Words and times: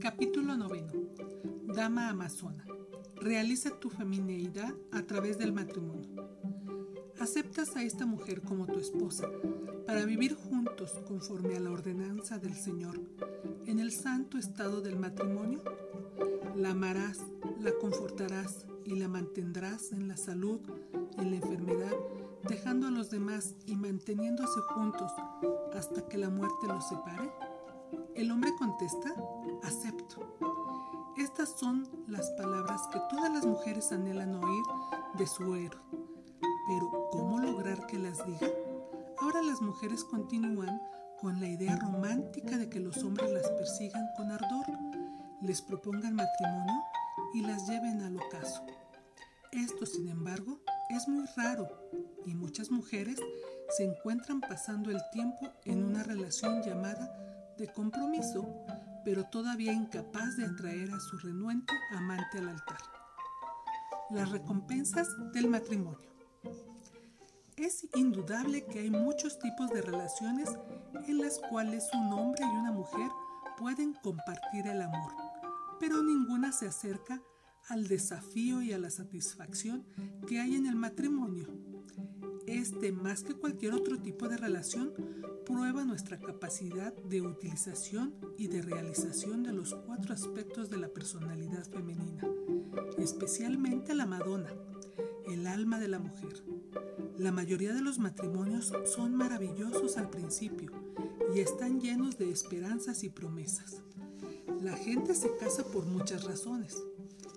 Capítulo 0.00 0.56
noveno. 0.56 0.92
Dama 1.66 2.08
Amazona. 2.08 2.64
Realiza 3.16 3.78
tu 3.78 3.90
femineidad 3.90 4.74
a 4.92 5.02
través 5.02 5.36
del 5.36 5.52
matrimonio. 5.52 6.08
¿Aceptas 7.20 7.76
a 7.76 7.82
esta 7.82 8.06
mujer 8.06 8.40
como 8.40 8.64
tu 8.64 8.78
esposa 8.78 9.28
para 9.86 10.06
vivir 10.06 10.34
juntos 10.36 10.92
conforme 11.06 11.54
a 11.54 11.60
la 11.60 11.70
ordenanza 11.70 12.38
del 12.38 12.54
Señor 12.54 12.98
en 13.66 13.78
el 13.78 13.92
santo 13.92 14.38
estado 14.38 14.80
del 14.80 14.98
matrimonio? 14.98 15.62
La 16.56 16.70
amarás, 16.70 17.18
la 17.60 17.72
confortarás 17.72 18.64
y 18.86 18.94
la 18.94 19.08
mantendrás 19.08 19.92
en 19.92 20.08
la 20.08 20.16
salud, 20.16 20.60
en 21.18 21.30
la 21.30 21.36
enfermedad, 21.36 21.94
dejando 22.48 22.86
a 22.86 22.90
los 22.90 23.10
demás 23.10 23.54
y 23.66 23.76
manteniéndose 23.76 24.60
juntos 24.60 25.12
hasta 25.74 26.08
que 26.08 26.16
la 26.16 26.30
muerte 26.30 26.68
los 26.68 26.88
separe. 26.88 27.49
El 28.20 28.30
hombre 28.32 28.54
contesta, 28.54 29.14
acepto. 29.62 30.36
Estas 31.16 31.58
son 31.58 31.88
las 32.06 32.28
palabras 32.32 32.82
que 32.92 33.00
todas 33.08 33.32
las 33.32 33.46
mujeres 33.46 33.92
anhelan 33.92 34.34
oír 34.34 34.62
de 35.14 35.26
su 35.26 35.54
héroe. 35.54 35.80
Pero, 36.68 37.08
¿cómo 37.12 37.38
lograr 37.38 37.86
que 37.86 37.98
las 37.98 38.18
diga? 38.26 38.46
Ahora 39.22 39.40
las 39.40 39.62
mujeres 39.62 40.04
continúan 40.04 40.82
con 41.18 41.40
la 41.40 41.48
idea 41.48 41.76
romántica 41.76 42.58
de 42.58 42.68
que 42.68 42.78
los 42.78 43.02
hombres 43.02 43.32
las 43.32 43.48
persigan 43.52 44.06
con 44.18 44.30
ardor, 44.30 44.66
les 45.40 45.62
propongan 45.62 46.14
matrimonio 46.14 46.82
y 47.32 47.40
las 47.40 47.66
lleven 47.66 48.02
al 48.02 48.18
ocaso. 48.18 48.66
Esto, 49.50 49.86
sin 49.86 50.10
embargo, 50.10 50.60
es 50.90 51.08
muy 51.08 51.24
raro 51.38 51.88
y 52.26 52.34
muchas 52.34 52.70
mujeres 52.70 53.18
se 53.78 53.84
encuentran 53.84 54.42
pasando 54.42 54.90
el 54.90 55.00
tiempo 55.10 55.50
en 55.64 55.82
una 55.84 56.02
relación 56.02 56.62
llamada 56.62 57.29
de 57.60 57.72
compromiso, 57.72 58.64
pero 59.04 59.24
todavía 59.26 59.72
incapaz 59.72 60.36
de 60.36 60.46
atraer 60.46 60.90
a 60.92 60.98
su 60.98 61.18
renuente 61.18 61.74
amante 61.92 62.38
al 62.38 62.48
altar. 62.48 62.78
Las 64.10 64.30
recompensas 64.30 65.08
del 65.32 65.48
matrimonio. 65.48 66.10
Es 67.56 67.86
indudable 67.94 68.64
que 68.64 68.80
hay 68.80 68.90
muchos 68.90 69.38
tipos 69.38 69.70
de 69.70 69.82
relaciones 69.82 70.48
en 71.06 71.18
las 71.18 71.38
cuales 71.38 71.86
un 71.92 72.12
hombre 72.14 72.42
y 72.42 72.56
una 72.56 72.72
mujer 72.72 73.10
pueden 73.58 73.92
compartir 73.92 74.66
el 74.66 74.80
amor, 74.80 75.12
pero 75.78 76.02
ninguna 76.02 76.52
se 76.52 76.66
acerca 76.66 77.20
al 77.68 77.86
desafío 77.88 78.62
y 78.62 78.72
a 78.72 78.78
la 78.78 78.88
satisfacción 78.88 79.84
que 80.26 80.40
hay 80.40 80.56
en 80.56 80.66
el 80.66 80.76
matrimonio. 80.76 81.69
Este, 82.50 82.90
más 82.90 83.22
que 83.22 83.34
cualquier 83.34 83.74
otro 83.74 83.96
tipo 84.00 84.28
de 84.28 84.36
relación, 84.36 84.92
prueba 85.46 85.84
nuestra 85.84 86.18
capacidad 86.18 86.92
de 86.92 87.22
utilización 87.22 88.12
y 88.38 88.48
de 88.48 88.60
realización 88.60 89.44
de 89.44 89.52
los 89.52 89.72
cuatro 89.86 90.12
aspectos 90.12 90.68
de 90.68 90.76
la 90.76 90.88
personalidad 90.88 91.64
femenina, 91.70 92.26
especialmente 92.98 93.94
la 93.94 94.04
Madonna, 94.04 94.52
el 95.28 95.46
alma 95.46 95.78
de 95.78 95.86
la 95.86 96.00
mujer. 96.00 96.42
La 97.18 97.30
mayoría 97.30 97.72
de 97.72 97.82
los 97.82 98.00
matrimonios 98.00 98.72
son 98.84 99.14
maravillosos 99.14 99.96
al 99.96 100.10
principio 100.10 100.72
y 101.32 101.38
están 101.38 101.80
llenos 101.80 102.18
de 102.18 102.32
esperanzas 102.32 103.04
y 103.04 103.10
promesas. 103.10 103.80
La 104.60 104.76
gente 104.76 105.14
se 105.14 105.36
casa 105.36 105.62
por 105.66 105.86
muchas 105.86 106.24
razones, 106.24 106.82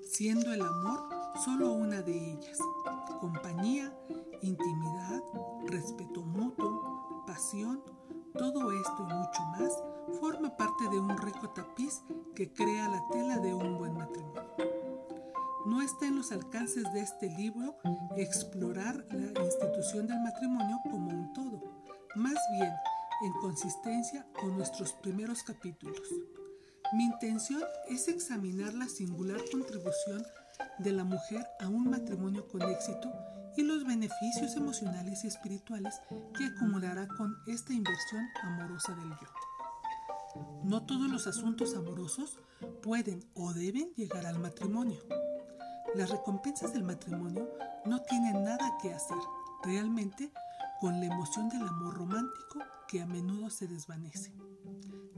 siendo 0.03 0.51
el 0.51 0.63
amor 0.63 1.07
solo 1.45 1.71
una 1.71 2.01
de 2.01 2.31
ellas. 2.31 2.57
Compañía, 3.19 3.95
intimidad, 4.43 5.23
respeto 5.67 6.21
mutuo, 6.21 7.23
pasión, 7.25 7.81
todo 8.37 8.71
esto 8.71 9.07
y 9.09 9.13
mucho 9.13 9.41
más 9.57 9.83
forma 10.19 10.55
parte 10.57 10.89
de 10.89 10.99
un 10.99 11.17
rico 11.17 11.49
tapiz 11.49 12.01
que 12.35 12.51
crea 12.51 12.89
la 12.89 13.01
tela 13.11 13.37
de 13.37 13.53
un 13.53 13.77
buen 13.77 13.95
matrimonio. 13.95 14.43
No 15.65 15.81
está 15.81 16.07
en 16.07 16.17
los 16.17 16.31
alcances 16.31 16.91
de 16.93 16.99
este 16.99 17.29
libro 17.29 17.77
explorar 18.17 19.05
la 19.11 19.43
institución 19.43 20.07
del 20.07 20.19
matrimonio 20.19 20.77
como 20.83 21.09
un 21.09 21.31
todo, 21.33 21.63
más 22.15 22.37
bien 22.51 22.71
en 23.23 23.31
consistencia 23.39 24.27
con 24.39 24.57
nuestros 24.57 24.91
primeros 24.93 25.41
capítulos. 25.43 26.01
Mi 26.91 27.05
intención 27.05 27.63
es 27.89 28.09
examinar 28.09 28.73
la 28.73 28.89
singular 28.89 29.39
contribución 29.51 30.21
de 30.79 30.91
la 30.91 31.05
mujer 31.05 31.47
a 31.61 31.69
un 31.69 31.89
matrimonio 31.89 32.45
con 32.47 32.61
éxito 32.63 33.09
y 33.55 33.63
los 33.63 33.85
beneficios 33.85 34.55
emocionales 34.55 35.23
y 35.23 35.27
espirituales 35.27 36.01
que 36.37 36.45
acumulará 36.45 37.07
con 37.07 37.35
esta 37.47 37.73
inversión 37.73 38.25
amorosa 38.41 38.95
del 38.95 39.09
yo. 39.09 39.27
No 40.63 40.85
todos 40.85 41.09
los 41.09 41.27
asuntos 41.27 41.75
amorosos 41.75 42.39
pueden 42.81 43.23
o 43.33 43.53
deben 43.53 43.93
llegar 43.95 44.25
al 44.25 44.39
matrimonio. 44.39 44.99
Las 45.95 46.09
recompensas 46.09 46.73
del 46.73 46.83
matrimonio 46.83 47.49
no 47.85 48.01
tienen 48.01 48.43
nada 48.43 48.77
que 48.81 48.93
hacer 48.93 49.17
realmente 49.63 50.31
con 50.79 50.99
la 50.99 51.05
emoción 51.05 51.49
del 51.49 51.67
amor 51.67 51.93
romántico 51.93 52.59
que 52.87 53.01
a 53.01 53.05
menudo 53.05 53.49
se 53.49 53.67
desvanece. 53.67 54.33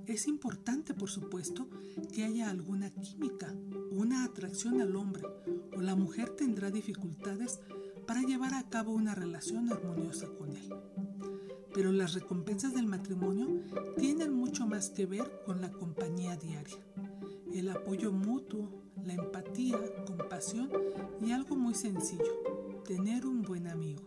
Es 0.05 0.27
importante, 0.27 0.93
por 0.93 1.09
supuesto, 1.09 1.67
que 2.13 2.25
haya 2.25 2.49
alguna 2.49 2.91
química, 2.91 3.51
una 3.89 4.23
atracción 4.23 4.79
al 4.81 4.95
hombre, 4.95 5.23
o 5.75 5.81
la 5.81 5.95
mujer 5.95 6.29
tendrá 6.35 6.69
dificultades 6.69 7.59
para 8.05 8.21
llevar 8.21 8.53
a 8.53 8.69
cabo 8.69 8.91
una 8.91 9.15
relación 9.15 9.71
armoniosa 9.71 10.27
con 10.37 10.51
él. 10.51 10.73
Pero 11.73 11.91
las 11.91 12.13
recompensas 12.13 12.73
del 12.73 12.87
matrimonio 12.87 13.47
tienen 13.97 14.33
mucho 14.33 14.65
más 14.65 14.89
que 14.89 15.05
ver 15.05 15.41
con 15.45 15.61
la 15.61 15.71
compañía 15.71 16.37
diaria, 16.37 16.77
el 17.53 17.69
apoyo 17.69 18.11
mutuo, 18.11 18.69
la 19.03 19.13
empatía, 19.13 19.79
compasión 20.05 20.69
y 21.21 21.31
algo 21.31 21.55
muy 21.55 21.73
sencillo, 21.73 22.83
tener 22.85 23.25
un 23.25 23.41
buen 23.41 23.67
amigo. 23.67 24.03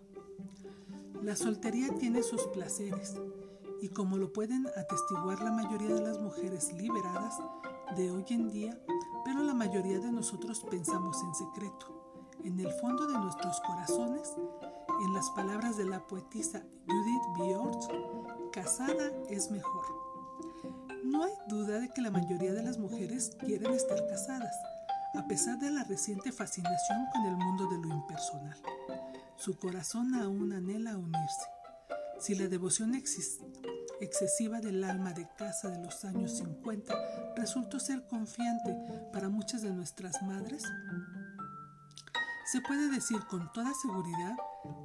La 1.22 1.36
soltería 1.36 1.88
tiene 1.98 2.22
sus 2.22 2.42
placeres 2.48 3.16
y 3.80 3.88
como 3.88 4.16
lo 4.16 4.32
pueden 4.32 4.66
atestiguar 4.76 5.42
la 5.42 5.52
mayoría 5.52 5.94
de 5.94 6.00
las 6.00 6.20
mujeres 6.20 6.72
liberadas 6.72 7.38
de 7.96 8.10
hoy 8.10 8.24
en 8.30 8.50
día, 8.50 8.78
pero 9.24 9.42
la 9.42 9.54
mayoría 9.54 9.98
de 9.98 10.12
nosotros 10.12 10.64
pensamos 10.70 11.22
en 11.22 11.34
secreto, 11.34 12.07
en 12.44 12.60
el 12.60 12.70
fondo 12.72 13.06
de 13.06 13.18
nuestros 13.18 13.60
corazones, 13.60 14.34
en 15.04 15.14
las 15.14 15.30
palabras 15.30 15.76
de 15.76 15.84
la 15.84 16.06
poetisa 16.06 16.62
Judith 16.86 17.22
Björk, 17.36 18.50
casada 18.52 19.12
es 19.28 19.50
mejor. 19.50 19.84
No 21.04 21.24
hay 21.24 21.32
duda 21.48 21.78
de 21.78 21.88
que 21.90 22.02
la 22.02 22.10
mayoría 22.10 22.52
de 22.52 22.62
las 22.62 22.78
mujeres 22.78 23.36
quieren 23.38 23.72
estar 23.72 24.06
casadas, 24.08 24.54
a 25.14 25.26
pesar 25.26 25.58
de 25.58 25.70
la 25.70 25.84
reciente 25.84 26.32
fascinación 26.32 27.06
con 27.12 27.26
el 27.26 27.36
mundo 27.36 27.68
de 27.68 27.78
lo 27.78 27.94
impersonal. 27.94 28.56
Su 29.36 29.56
corazón 29.56 30.14
aún 30.14 30.52
anhela 30.52 30.96
unirse. 30.96 31.46
Si 32.20 32.34
la 32.34 32.48
devoción 32.48 32.94
excesiva 34.00 34.60
del 34.60 34.82
alma 34.82 35.12
de 35.12 35.28
casa 35.36 35.70
de 35.70 35.78
los 35.78 36.04
años 36.04 36.38
50 36.38 37.34
resultó 37.36 37.78
ser 37.78 38.06
confiante 38.08 38.76
para 39.12 39.28
muchas 39.28 39.62
de 39.62 39.70
nuestras 39.70 40.20
madres, 40.22 40.64
se 42.50 42.62
puede 42.62 42.88
decir 42.88 43.18
con 43.26 43.52
toda 43.52 43.74
seguridad 43.74 44.34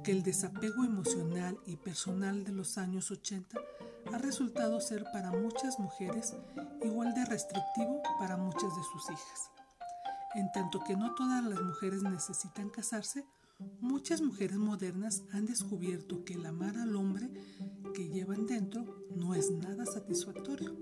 que 0.02 0.12
el 0.12 0.22
desapego 0.22 0.84
emocional 0.84 1.58
y 1.64 1.76
personal 1.76 2.44
de 2.44 2.52
los 2.52 2.76
años 2.76 3.10
80 3.10 3.58
ha 4.12 4.18
resultado 4.18 4.82
ser 4.82 5.04
para 5.14 5.30
muchas 5.30 5.78
mujeres 5.78 6.34
igual 6.82 7.14
de 7.14 7.24
restrictivo 7.24 8.02
para 8.18 8.36
muchas 8.36 8.76
de 8.76 8.82
sus 8.82 9.04
hijas. 9.04 9.50
En 10.34 10.52
tanto 10.52 10.80
que 10.84 10.94
no 10.94 11.14
todas 11.14 11.42
las 11.42 11.62
mujeres 11.62 12.02
necesitan 12.02 12.68
casarse, 12.68 13.24
muchas 13.80 14.20
mujeres 14.20 14.58
modernas 14.58 15.22
han 15.32 15.46
descubierto 15.46 16.22
que 16.22 16.34
el 16.34 16.44
amar 16.44 16.76
al 16.76 16.94
hombre 16.96 17.30
que 17.94 18.10
llevan 18.10 18.46
dentro 18.46 19.06
no 19.16 19.34
es 19.34 19.50
nada 19.50 19.86
satisfactorio. 19.86 20.76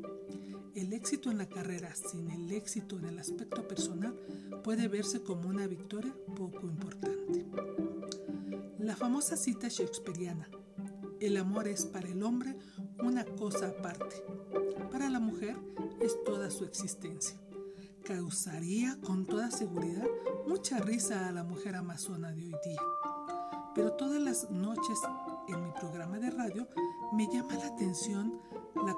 Éxito 1.02 1.32
en 1.32 1.38
la 1.38 1.48
carrera 1.48 1.92
sin 1.96 2.30
el 2.30 2.52
éxito 2.52 2.96
en 2.96 3.06
el 3.06 3.18
aspecto 3.18 3.66
personal 3.66 4.14
puede 4.62 4.86
verse 4.86 5.20
como 5.20 5.48
una 5.48 5.66
victoria 5.66 6.14
poco 6.36 6.60
importante. 6.60 7.44
La 8.78 8.94
famosa 8.94 9.36
cita 9.36 9.66
shakespeariana, 9.66 10.48
el 11.18 11.38
amor 11.38 11.66
es 11.66 11.86
para 11.86 12.08
el 12.08 12.22
hombre 12.22 12.56
una 13.02 13.24
cosa 13.24 13.66
aparte, 13.66 14.14
para 14.92 15.10
la 15.10 15.18
mujer 15.18 15.56
es 16.00 16.22
toda 16.22 16.52
su 16.52 16.64
existencia 16.64 17.36
causaría 18.04 18.96
con 19.04 19.26
toda 19.26 19.50
seguridad 19.50 20.06
mucha 20.46 20.78
risa 20.78 21.28
a 21.28 21.32
la 21.32 21.44
mujer 21.44 21.74
amazona 21.74 22.30
de 22.30 22.42
hoy 22.42 22.54
día. 22.64 22.80
Pero 23.74 23.92
todas 23.92 24.20
las 24.20 24.50
noches 24.50 25.00
en 25.48 25.64
mi 25.64 25.70
programa 25.72 26.18
de 26.18 26.30
radio 26.30 26.68
me 27.12 27.26
llama 27.26 27.54
la 27.54 27.66
atención 27.66 28.40
la 28.86 28.94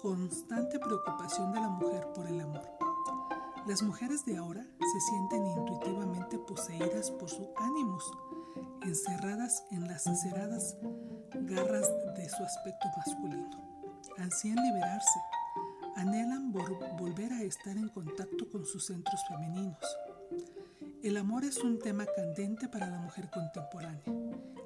constante 0.00 0.78
preocupación 0.78 1.52
de 1.52 1.60
la 1.60 1.68
mujer 1.68 2.06
por 2.14 2.26
el 2.26 2.40
amor. 2.40 2.68
Las 3.66 3.82
mujeres 3.82 4.24
de 4.24 4.36
ahora 4.36 4.62
se 4.62 5.00
sienten 5.00 5.46
intuitivamente 5.46 6.38
poseídas 6.38 7.10
por 7.10 7.28
su 7.28 7.48
ánimos, 7.56 8.04
encerradas 8.82 9.64
en 9.70 9.88
las 9.88 10.06
aceradas 10.06 10.76
garras 11.32 11.90
de 12.16 12.28
su 12.28 12.42
aspecto 12.44 12.86
masculino. 12.96 13.50
Ansían 14.18 14.56
liberarse, 14.56 15.20
anhelan 15.96 16.52
volver 16.52 17.32
a 17.32 17.42
estar 17.42 17.76
en 17.76 17.88
contacto 17.88 18.48
con 18.50 18.64
sus 18.64 18.86
centros 18.86 19.20
femeninos. 19.28 19.84
El 21.02 21.16
amor 21.16 21.44
es 21.44 21.58
un 21.58 21.78
tema 21.78 22.06
candente 22.06 22.68
para 22.68 22.88
la 22.88 22.98
mujer 22.98 23.30
contemporánea, 23.30 24.04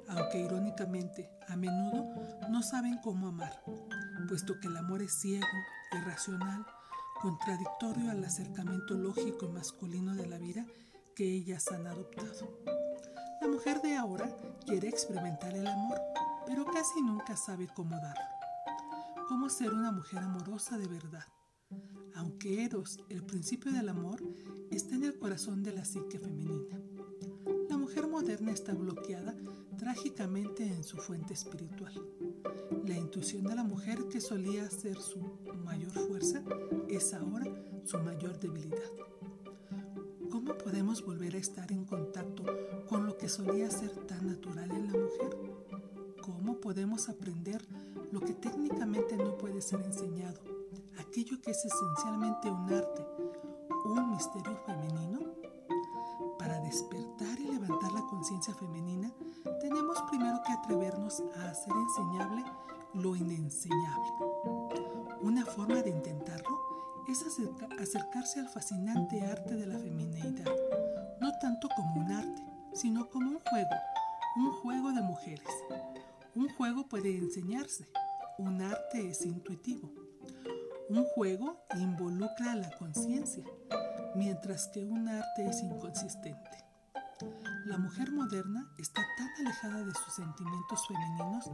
aunque 0.09 0.39
irónicamente 0.39 1.29
a 1.47 1.55
menudo 1.55 2.05
no 2.49 2.61
saben 2.63 2.97
cómo 3.03 3.27
amar, 3.27 3.61
puesto 4.27 4.59
que 4.59 4.67
el 4.67 4.77
amor 4.77 5.01
es 5.01 5.13
ciego, 5.13 5.47
irracional, 5.91 6.65
contradictorio 7.21 8.09
al 8.09 8.23
acercamiento 8.23 8.95
lógico 8.95 9.45
y 9.45 9.49
masculino 9.49 10.15
de 10.15 10.27
la 10.27 10.37
vida 10.37 10.65
que 11.15 11.25
ellas 11.25 11.71
han 11.71 11.87
adoptado. 11.87 12.63
La 13.41 13.47
mujer 13.47 13.81
de 13.81 13.95
ahora 13.95 14.35
quiere 14.65 14.89
experimentar 14.89 15.55
el 15.55 15.67
amor, 15.67 15.99
pero 16.45 16.65
casi 16.65 17.01
nunca 17.01 17.35
sabe 17.37 17.67
cómo 17.73 17.95
darlo. 17.95 18.23
Cómo 19.27 19.49
ser 19.49 19.73
una 19.73 19.91
mujer 19.91 20.19
amorosa 20.19 20.77
de 20.77 20.87
verdad. 20.87 21.25
Aunque 22.15 22.65
Eros, 22.65 22.99
el 23.09 23.23
principio 23.23 23.71
del 23.71 23.89
amor, 23.89 24.21
está 24.69 24.95
en 24.95 25.05
el 25.05 25.17
corazón 25.17 25.63
de 25.63 25.73
la 25.73 25.85
psique 25.85 26.19
femenina. 26.19 26.79
La 27.69 27.77
mujer 27.77 28.07
moderna 28.07 28.51
está 28.51 28.73
bloqueada 28.73 29.35
trágicamente 29.77 30.65
en 30.65 30.83
su 30.83 30.97
fuente 30.97 31.33
espiritual. 31.33 31.93
La 32.85 32.97
intuición 32.97 33.43
de 33.43 33.55
la 33.55 33.63
mujer 33.63 34.07
que 34.09 34.21
solía 34.21 34.69
ser 34.69 34.97
su 34.99 35.19
mayor 35.63 35.91
fuerza 35.91 36.43
es 36.87 37.13
ahora 37.13 37.45
su 37.85 37.97
mayor 37.99 38.39
debilidad. 38.39 38.91
¿Cómo 40.29 40.57
podemos 40.57 41.05
volver 41.05 41.35
a 41.35 41.39
estar 41.39 41.71
en 41.71 41.85
contacto 41.85 42.43
con 42.87 43.05
lo 43.05 43.17
que 43.17 43.29
solía 43.29 43.69
ser 43.69 43.91
tan 44.07 44.27
natural 44.27 44.71
en 44.71 44.91
la 44.91 44.97
mujer? 44.97 45.37
¿Cómo 46.21 46.59
podemos 46.59 47.09
aprender 47.09 47.61
lo 48.11 48.19
que 48.19 48.33
técnicamente 48.33 49.17
no 49.17 49.37
puede 49.37 49.61
ser 49.61 49.81
enseñado? 49.81 50.39
Aquello 50.99 51.41
que 51.41 51.51
es 51.51 51.65
esencialmente 51.65 52.49
un 52.49 52.71
arte, 52.71 53.05
un 53.85 54.11
misterio 54.11 54.57
femenino? 54.65 55.19
Para 56.39 56.59
despertar 56.61 57.39
y 57.39 57.47
levantar 57.47 57.91
la 57.91 58.01
conciencia 58.07 58.53
femenina, 58.53 59.11
tenemos 59.61 60.01
primero 60.09 60.41
que 60.43 60.53
atrevernos 60.53 61.21
a 61.37 61.49
hacer 61.49 61.73
enseñable 61.73 62.43
lo 62.95 63.15
inenseñable. 63.15 64.09
Una 65.21 65.45
forma 65.45 65.81
de 65.83 65.91
intentarlo 65.91 66.59
es 67.07 67.23
acercarse 67.79 68.39
al 68.39 68.49
fascinante 68.49 69.23
arte 69.23 69.55
de 69.55 69.67
la 69.67 69.77
femineidad, 69.77 70.51
no 71.19 71.31
tanto 71.39 71.69
como 71.75 72.01
un 72.01 72.11
arte, 72.11 72.43
sino 72.73 73.07
como 73.09 73.29
un 73.29 73.39
juego, 73.39 73.69
un 74.37 74.51
juego 74.51 74.91
de 74.93 75.01
mujeres. 75.01 75.47
Un 76.33 76.49
juego 76.55 76.87
puede 76.87 77.15
enseñarse, 77.15 77.87
un 78.39 78.61
arte 78.61 79.09
es 79.09 79.25
intuitivo. 79.25 79.91
Un 80.89 81.03
juego 81.05 81.57
involucra 81.75 82.53
a 82.53 82.55
la 82.55 82.71
conciencia, 82.77 83.43
mientras 84.15 84.67
que 84.69 84.83
un 84.85 85.07
arte 85.07 85.45
es 85.45 85.61
inconsistente. 85.61 86.49
La 87.65 87.77
mujer 87.77 88.11
moderna 88.11 88.67
está 88.79 89.01
tan 89.17 89.29
alejada 89.45 89.83
de 89.83 89.93
sus 89.93 90.15
sentimientos 90.15 90.87
femeninos 90.87 91.51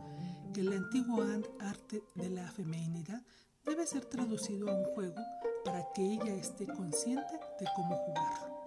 que 0.53 0.61
el 0.61 0.71
antiguo 0.71 1.21
arte 1.59 2.01
de 2.15 2.29
la 2.29 2.49
feminidad 2.51 3.21
debe 3.65 3.85
ser 3.85 4.05
traducido 4.05 4.69
a 4.69 4.73
un 4.73 4.85
juego 4.95 5.21
para 5.65 5.83
que 5.93 6.13
ella 6.13 6.33
esté 6.35 6.65
consciente 6.65 7.33
de 7.59 7.67
cómo 7.75 7.95
jugar. 7.95 8.57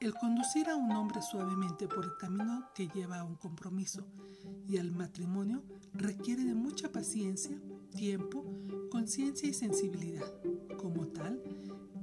El 0.00 0.14
conducir 0.14 0.70
a 0.70 0.76
un 0.76 0.92
hombre 0.92 1.20
suavemente 1.20 1.88
por 1.88 2.04
el 2.04 2.16
camino 2.16 2.70
que 2.74 2.88
lleva 2.88 3.18
a 3.18 3.24
un 3.24 3.34
compromiso 3.34 4.06
y 4.68 4.78
al 4.78 4.92
matrimonio 4.92 5.64
requiere 5.92 6.44
de 6.44 6.54
mucha 6.54 6.92
paciencia, 6.92 7.60
tiempo, 7.96 8.44
conciencia 8.90 9.48
y 9.48 9.52
sensibilidad. 9.52 10.32
Como 10.78 11.08
tal, 11.08 11.42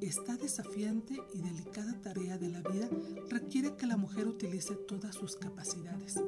esta 0.02 0.36
desafiante 0.36 1.20
y 1.34 1.42
delicada 1.42 2.00
tarea 2.02 2.38
de 2.38 2.50
la 2.50 2.62
vida 2.62 2.88
requiere 3.30 3.76
que 3.76 3.88
la 3.88 3.98
mujer 3.98 4.28
utilice 4.28 4.76
todas 4.76 5.16
sus 5.16 5.36
capacidades 5.36 6.22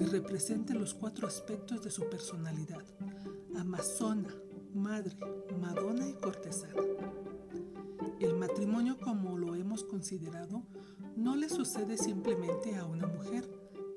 y 0.00 0.04
represente 0.04 0.74
los 0.74 0.94
cuatro 0.94 1.26
aspectos 1.26 1.82
de 1.84 1.90
su 1.90 2.08
personalidad. 2.08 2.84
Amazona, 3.56 4.34
madre, 4.74 5.16
madonna 5.60 6.08
y 6.08 6.14
cortesana. 6.14 6.82
El 8.18 8.34
matrimonio 8.34 8.98
como 8.98 9.38
lo 9.38 9.54
hemos 9.54 9.84
considerado 9.84 10.62
no 11.16 11.36
le 11.36 11.48
sucede 11.48 11.96
simplemente 11.96 12.76
a 12.76 12.86
una 12.86 13.06
mujer, 13.06 13.48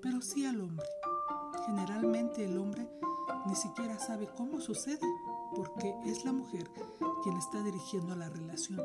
pero 0.01 0.21
sí 0.21 0.45
al 0.45 0.61
hombre. 0.61 0.85
Generalmente 1.65 2.45
el 2.45 2.57
hombre 2.57 2.87
ni 3.45 3.55
siquiera 3.55 3.97
sabe 3.99 4.27
cómo 4.35 4.61
sucede, 4.61 5.07
porque 5.55 5.93
es 6.05 6.25
la 6.25 6.31
mujer 6.31 6.69
quien 7.23 7.37
está 7.37 7.61
dirigiendo 7.63 8.15
la 8.15 8.29
relación, 8.29 8.79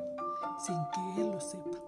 sin 0.58 0.76
que 0.92 1.22
él 1.22 1.30
lo 1.30 1.40
sepa. 1.40 1.78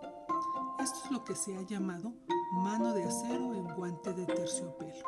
Esto 0.79 1.01
es 1.05 1.11
lo 1.11 1.25
que 1.25 1.35
se 1.35 1.57
ha 1.57 1.63
llamado 1.63 2.15
mano 2.53 2.93
de 2.93 3.05
acero 3.05 3.55
en 3.55 3.75
guante 3.75 4.13
de 4.13 4.27
terciopelo, 4.27 5.05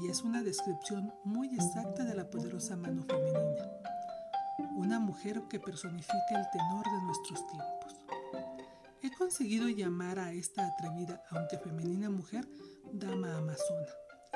y 0.00 0.08
es 0.08 0.22
una 0.22 0.42
descripción 0.42 1.12
muy 1.24 1.48
exacta 1.54 2.04
de 2.04 2.14
la 2.14 2.28
poderosa 2.28 2.76
mano 2.76 3.02
femenina 3.02 3.80
una 4.80 4.98
mujer 4.98 5.42
que 5.48 5.60
personifica 5.60 6.30
el 6.30 6.50
tenor 6.50 6.84
de 6.84 7.02
nuestros 7.02 7.46
tiempos. 7.48 7.96
He 9.02 9.10
conseguido 9.12 9.68
llamar 9.68 10.18
a 10.18 10.32
esta 10.32 10.66
atrevida, 10.66 11.22
aunque 11.30 11.58
femenina 11.58 12.10
mujer, 12.10 12.48
dama 12.92 13.36
amazona, 13.36 13.86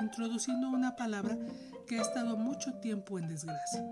introduciendo 0.01 0.69
una 0.69 0.97
palabra 0.97 1.39
que 1.87 1.99
ha 1.99 2.03
estado 2.03 2.37
mucho 2.37 2.75
tiempo 2.81 3.19
en 3.19 3.29
desgracia. 3.29 3.85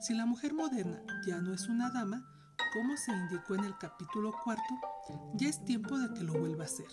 Si 0.00 0.14
la 0.14 0.26
mujer 0.26 0.54
moderna 0.54 1.02
ya 1.26 1.40
no 1.40 1.52
es 1.52 1.68
una 1.68 1.90
dama, 1.90 2.24
como 2.72 2.96
se 2.96 3.12
indicó 3.12 3.54
en 3.54 3.64
el 3.64 3.76
capítulo 3.78 4.32
cuarto, 4.44 4.74
ya 5.34 5.48
es 5.48 5.64
tiempo 5.64 5.98
de 5.98 6.14
que 6.14 6.24
lo 6.24 6.34
vuelva 6.34 6.64
a 6.64 6.68
ser. 6.68 6.86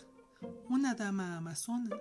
Una 0.70 0.96
dama 0.96 1.38
amazona, 1.38 1.96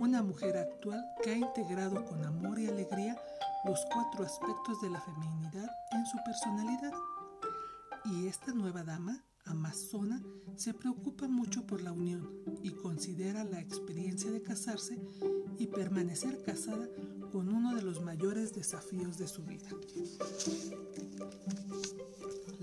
una 0.00 0.22
mujer 0.22 0.56
actual 0.56 1.04
que 1.22 1.30
ha 1.30 1.36
integrado 1.36 2.04
con 2.04 2.24
amor 2.24 2.58
y 2.58 2.66
alegría 2.66 3.16
los 3.64 3.80
cuatro 3.92 4.24
aspectos 4.24 4.80
de 4.80 4.90
la 4.90 5.00
feminidad 5.00 5.68
en 5.92 6.06
su 6.06 6.16
personalidad. 6.24 6.92
Y 8.04 8.26
esta 8.26 8.52
nueva 8.52 8.82
dama, 8.82 9.24
amazona, 9.44 10.22
se 10.56 10.72
preocupa 10.72 11.28
mucho 11.28 11.66
por 11.66 11.82
la 11.82 11.92
unión 11.92 12.28
y 12.62 12.70
considera 12.70 13.44
la 13.44 13.60
experiencia 13.60 14.30
de 14.30 14.42
casarse 14.42 14.98
y 15.58 15.66
permanecer 15.66 16.42
casada 16.42 16.88
con 17.30 17.48
uno 17.48 17.74
de 17.74 17.82
los 17.82 18.00
mayores 18.00 18.54
desafíos 18.54 19.18
de 19.18 19.28
su 19.28 19.44
vida. 19.44 19.68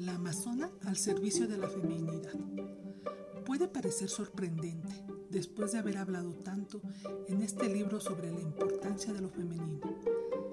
La 0.06 0.14
amazona 0.14 0.70
al 0.86 0.98
servicio 0.98 1.48
de 1.48 1.58
la 1.58 1.68
feminidad. 1.68 2.32
Puede 3.44 3.68
parecer 3.68 4.08
sorprendente 4.08 5.04
después 5.32 5.72
de 5.72 5.80
haber 5.80 5.98
hablado 5.98 6.32
tanto 6.36 6.80
en 7.28 7.42
este 7.42 7.68
libro 7.68 8.00
sobre 8.00 8.32
la 8.32 8.40
importancia 8.40 9.12
de 9.12 9.22
lo 9.22 9.30
femenino 9.30 9.80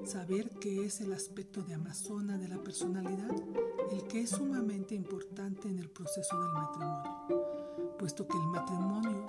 Saber 0.05 0.49
qué 0.59 0.87
es 0.87 1.03
el 1.03 1.13
aspecto 1.13 1.63
de 1.63 1.75
Amazona 1.75 2.39
de 2.39 2.49
la 2.49 2.63
personalidad, 2.63 3.31
el 3.91 4.03
que 4.09 4.23
es 4.23 4.31
sumamente 4.31 4.95
importante 4.95 5.69
en 5.69 5.79
el 5.79 5.91
proceso 5.91 6.41
del 6.41 6.53
matrimonio, 6.53 7.97
puesto 7.99 8.27
que 8.27 8.39
el 8.39 8.47
matrimonio, 8.47 9.27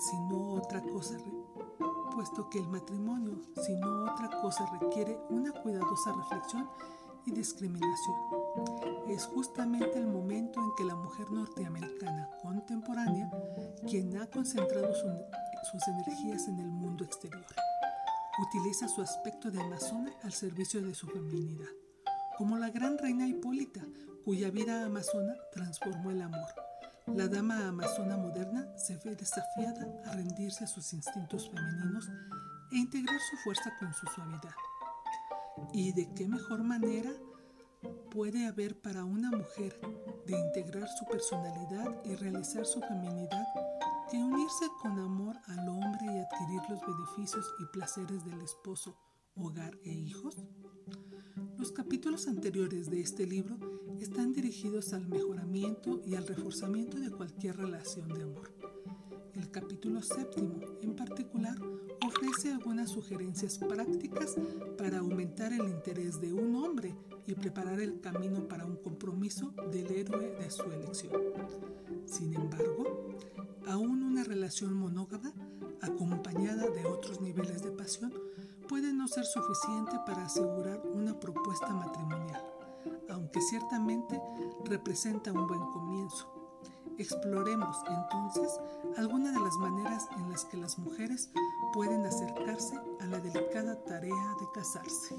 si 0.00 0.16
no 0.30 0.54
otra 0.54 0.82
cosa, 0.82 1.18
puesto 2.14 2.48
que 2.48 2.58
el 2.58 2.68
matrimonio, 2.68 3.38
si 3.64 3.76
no 3.76 4.04
otra 4.04 4.30
cosa, 4.40 4.66
requiere 4.80 5.18
una 5.28 5.52
cuidadosa 5.52 6.12
reflexión 6.12 6.68
y 7.26 7.32
discriminación. 7.32 8.43
Es 9.08 9.26
justamente 9.26 9.98
el 9.98 10.06
momento 10.06 10.60
en 10.60 10.74
que 10.76 10.84
la 10.84 10.96
mujer 10.96 11.30
norteamericana 11.30 12.30
contemporánea 12.42 13.30
quien 13.88 14.16
ha 14.16 14.26
concentrado 14.26 14.92
sus 14.94 15.88
energías 15.88 16.48
en 16.48 16.58
el 16.60 16.70
mundo 16.70 17.04
exterior 17.04 17.44
utiliza 18.38 18.88
su 18.88 19.02
aspecto 19.02 19.50
de 19.50 19.60
amazona 19.60 20.12
al 20.22 20.32
servicio 20.32 20.82
de 20.82 20.94
su 20.94 21.06
feminidad, 21.06 21.68
como 22.36 22.58
la 22.58 22.70
gran 22.70 22.98
reina 22.98 23.26
Hipólita, 23.26 23.82
cuya 24.24 24.50
vida 24.50 24.84
amazona 24.84 25.34
transformó 25.52 26.10
el 26.10 26.22
amor. 26.22 26.48
La 27.06 27.28
dama 27.28 27.68
amazona 27.68 28.16
moderna 28.16 28.66
se 28.76 28.96
ve 29.04 29.14
desafiada 29.14 29.86
a 30.06 30.12
rendirse 30.12 30.64
a 30.64 30.66
sus 30.66 30.92
instintos 30.94 31.50
femeninos 31.50 32.08
e 32.72 32.76
integrar 32.76 33.20
su 33.20 33.36
fuerza 33.44 33.72
con 33.78 33.92
su 33.92 34.06
suavidad. 34.06 34.54
¿Y 35.72 35.92
de 35.92 36.12
qué 36.14 36.26
mejor 36.26 36.64
manera 36.64 37.12
puede 38.10 38.46
haber 38.46 38.80
para 38.80 39.04
una 39.04 39.30
mujer 39.30 39.78
de 40.26 40.38
integrar 40.38 40.88
su 40.88 41.04
personalidad 41.06 42.04
y 42.04 42.14
realizar 42.14 42.64
su 42.64 42.80
feminidad 42.80 43.46
que 44.10 44.16
unirse 44.18 44.66
con 44.80 44.98
amor 44.98 45.36
al 45.46 45.68
hombre 45.68 46.04
y 46.04 46.18
adquirir 46.18 46.60
los 46.68 46.80
beneficios 46.80 47.46
y 47.60 47.66
placeres 47.72 48.24
del 48.24 48.40
esposo, 48.40 48.96
hogar 49.34 49.78
e 49.84 49.92
hijos? 49.92 50.36
Los 51.58 51.72
capítulos 51.72 52.28
anteriores 52.28 52.90
de 52.90 53.00
este 53.00 53.26
libro 53.26 53.58
están 54.00 54.32
dirigidos 54.32 54.92
al 54.92 55.08
mejoramiento 55.08 56.02
y 56.04 56.14
al 56.14 56.26
reforzamiento 56.26 56.98
de 56.98 57.10
cualquier 57.10 57.56
relación 57.56 58.08
de 58.08 58.22
amor. 58.22 58.52
El 59.34 59.50
capítulo 59.50 60.02
séptimo, 60.02 60.60
en 60.82 60.94
particular, 60.94 61.56
ofrece 62.24 62.52
algunas 62.52 62.90
sugerencias 62.90 63.58
prácticas 63.58 64.34
para 64.78 64.98
aumentar 64.98 65.52
el 65.52 65.68
interés 65.68 66.20
de 66.20 66.32
un 66.32 66.56
hombre 66.56 66.94
y 67.26 67.34
preparar 67.34 67.80
el 67.80 68.00
camino 68.00 68.48
para 68.48 68.64
un 68.64 68.76
compromiso 68.76 69.52
del 69.70 69.90
héroe 69.90 70.30
de 70.38 70.50
su 70.50 70.62
elección. 70.64 71.12
Sin 72.06 72.34
embargo, 72.34 73.10
aún 73.66 74.02
una 74.02 74.24
relación 74.24 74.72
monógama, 74.74 75.32
acompañada 75.82 76.66
de 76.70 76.86
otros 76.86 77.20
niveles 77.20 77.62
de 77.62 77.72
pasión, 77.72 78.12
puede 78.68 78.92
no 78.92 79.06
ser 79.06 79.26
suficiente 79.26 79.92
para 80.06 80.24
asegurar 80.24 80.82
una 80.94 81.18
propuesta 81.20 81.74
matrimonial, 81.74 82.42
aunque 83.10 83.40
ciertamente 83.42 84.18
representa 84.64 85.32
un 85.32 85.46
buen 85.46 85.60
comienzo. 85.72 86.30
Exploremos 86.96 87.76
entonces 87.88 88.60
algunas 88.96 89.34
de 89.34 89.40
las 89.40 89.56
maneras 89.56 90.08
en 90.16 90.30
las 90.30 90.44
que 90.44 90.56
las 90.56 90.78
mujeres 90.78 91.30
pueden 91.74 92.06
acercarse 92.06 92.76
a 93.00 93.06
la 93.06 93.18
delicada 93.18 93.74
tarea 93.82 94.36
de 94.38 94.46
casarse. 94.54 95.16